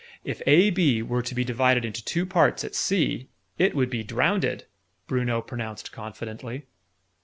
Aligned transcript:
If 0.23 0.41
AB 0.47 1.03
were 1.03 1.21
to 1.21 1.35
be 1.35 1.43
divided 1.43 1.85
into 1.85 2.03
two 2.03 2.25
parts 2.25 2.63
at 2.63 2.73
C" 2.73 3.29
"It 3.59 3.75
would 3.75 3.91
be 3.91 4.03
drownded," 4.03 4.63
Bruno 5.05 5.43
pronounced 5.43 5.91
confidently. 5.91 6.65